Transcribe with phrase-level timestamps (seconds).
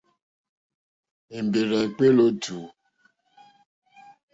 [1.37, 2.61] Èmbèrzà èkpéélì ó tùú.